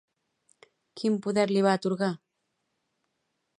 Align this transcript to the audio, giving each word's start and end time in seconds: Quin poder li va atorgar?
Quin 1.01 1.19
poder 1.27 1.45
li 1.53 1.63
va 1.69 1.75
atorgar? 1.81 2.11